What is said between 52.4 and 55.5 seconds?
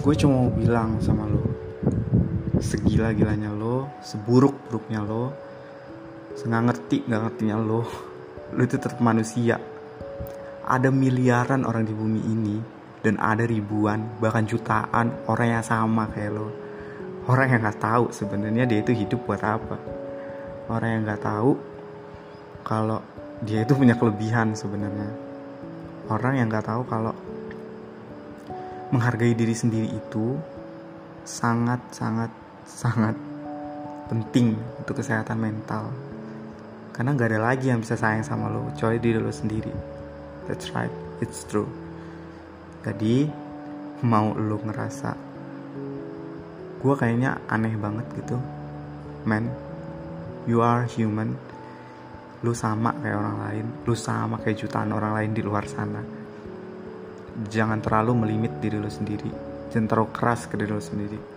Lu sama kayak orang lain lu sama kayak jutaan orang lain di